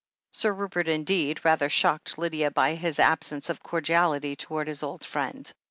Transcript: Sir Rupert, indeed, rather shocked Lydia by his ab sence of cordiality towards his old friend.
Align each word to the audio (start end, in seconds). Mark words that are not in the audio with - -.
Sir 0.31 0.51
Rupert, 0.53 0.87
indeed, 0.87 1.45
rather 1.45 1.69
shocked 1.69 2.17
Lydia 2.17 2.49
by 2.49 2.73
his 2.73 2.97
ab 2.97 3.23
sence 3.23 3.51
of 3.51 3.61
cordiality 3.61 4.35
towards 4.35 4.69
his 4.69 4.81
old 4.81 5.03
friend. 5.05 5.53